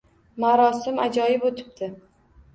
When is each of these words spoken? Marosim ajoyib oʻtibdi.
Marosim 0.43 0.97
ajoyib 1.03 1.47
oʻtibdi. 1.51 1.93